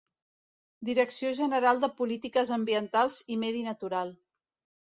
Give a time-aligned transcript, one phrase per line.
[0.89, 4.15] Direcció General de Polítiques Ambientals i Medi Natural.